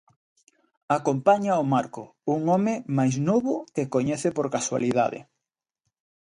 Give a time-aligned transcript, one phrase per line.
[0.97, 2.03] Acompáñao Marco,
[2.35, 5.19] un home máis novo que coñece por casualidade.